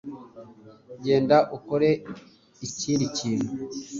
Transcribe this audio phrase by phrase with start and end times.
[1.05, 1.89] genda ukore
[2.67, 3.51] ikindi kintu